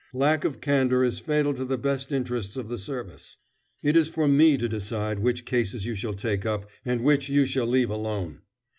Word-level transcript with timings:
Lack 0.13 0.43
of 0.45 0.61
candor 0.61 1.03
is 1.03 1.19
fatal 1.19 1.53
to 1.53 1.63
the 1.63 1.77
best 1.77 2.11
interests 2.11 2.57
of 2.57 2.69
the 2.69 2.79
service. 2.79 3.35
It 3.83 3.95
is 3.95 4.09
for 4.09 4.27
me 4.27 4.57
to 4.57 4.67
decide 4.67 5.19
which 5.19 5.45
cases 5.45 5.85
you 5.85 5.93
shall 5.93 6.15
take 6.15 6.43
up 6.43 6.67
and 6.83 7.01
which 7.03 7.29
you 7.29 7.45
shall 7.45 7.67
leave 7.67 7.91
alone. 7.91 8.41